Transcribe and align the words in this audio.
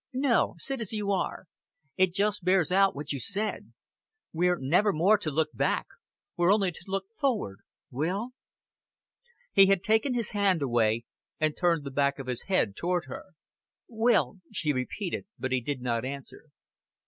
"No, 0.13 0.55
sit 0.57 0.81
as 0.81 0.91
you 0.91 1.11
are. 1.11 1.45
It 1.95 2.11
just 2.11 2.43
bears 2.43 2.71
out 2.71 2.95
what 2.95 3.11
you 3.11 3.19
said. 3.19 3.71
We're 4.33 4.57
never 4.59 4.91
more 4.91 5.15
to 5.19 5.29
look 5.29 5.49
back. 5.53 5.85
We're 6.35 6.51
only 6.51 6.71
to 6.71 6.83
look 6.87 7.05
forward. 7.19 7.59
Will?" 7.91 8.29
He 9.53 9.67
had 9.67 9.83
taken 9.83 10.15
his 10.15 10.31
hand 10.31 10.63
away, 10.63 11.03
and 11.39 11.55
turned 11.55 11.83
the 11.83 11.91
back 11.91 12.17
of 12.17 12.25
his 12.25 12.45
head 12.49 12.75
toward 12.75 13.05
her. 13.05 13.25
"Will," 13.87 14.39
she 14.51 14.73
repeated; 14.73 15.27
but 15.37 15.51
he 15.51 15.61
did 15.61 15.83
not 15.83 16.03
answer. 16.03 16.45